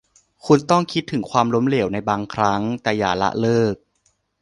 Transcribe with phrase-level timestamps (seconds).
[0.45, 3.75] คุณต้องคิดถึงความล้มเหลวในบางครั้ง แต่อย่าละเลิก